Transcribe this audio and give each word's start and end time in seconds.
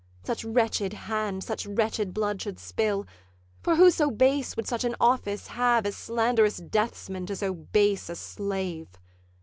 Such 0.23 0.43
wretched 0.43 0.93
hands 0.93 1.45
such 1.45 1.67
wretched 1.67 2.11
blood 2.11 2.41
should 2.41 2.57
spill; 2.57 3.05
For 3.61 3.75
who 3.75 3.91
so 3.91 4.09
base 4.09 4.55
would 4.55 4.67
such 4.67 4.83
an 4.83 4.95
office 4.99 5.45
have 5.49 5.85
As 5.85 5.95
slanderous 5.95 6.57
deathsman 6.59 7.27
to 7.27 7.35
so 7.35 7.53
base 7.53 8.09
a 8.09 8.15
slave? 8.15 8.87